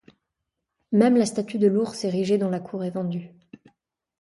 Même 0.91 1.15
la 1.15 1.27
statue 1.27 1.59
de 1.59 1.67
l'ours 1.67 2.03
érigée 2.05 2.39
dans 2.39 2.49
la 2.49 2.59
cour 2.59 2.83
est 2.83 2.89
vendue. 2.89 3.29